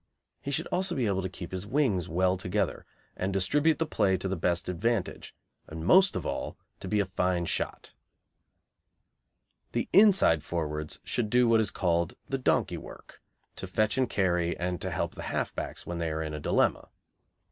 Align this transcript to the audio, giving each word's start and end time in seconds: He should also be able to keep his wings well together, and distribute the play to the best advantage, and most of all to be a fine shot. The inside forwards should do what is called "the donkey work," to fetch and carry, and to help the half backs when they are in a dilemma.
He 0.41 0.49
should 0.49 0.65
also 0.71 0.95
be 0.95 1.05
able 1.05 1.21
to 1.21 1.29
keep 1.29 1.51
his 1.51 1.67
wings 1.67 2.09
well 2.09 2.35
together, 2.35 2.87
and 3.15 3.31
distribute 3.31 3.77
the 3.77 3.85
play 3.85 4.17
to 4.17 4.27
the 4.27 4.35
best 4.35 4.67
advantage, 4.67 5.35
and 5.67 5.85
most 5.85 6.15
of 6.15 6.25
all 6.25 6.57
to 6.79 6.87
be 6.87 6.99
a 6.99 7.05
fine 7.05 7.45
shot. 7.45 7.93
The 9.73 9.87
inside 9.93 10.41
forwards 10.41 10.99
should 11.03 11.29
do 11.29 11.47
what 11.47 11.61
is 11.61 11.69
called 11.69 12.15
"the 12.27 12.39
donkey 12.39 12.77
work," 12.77 13.21
to 13.57 13.67
fetch 13.67 13.95
and 13.95 14.09
carry, 14.09 14.57
and 14.57 14.81
to 14.81 14.89
help 14.89 15.13
the 15.13 15.21
half 15.29 15.53
backs 15.53 15.85
when 15.85 15.99
they 15.99 16.09
are 16.09 16.23
in 16.23 16.33
a 16.33 16.39
dilemma. 16.39 16.89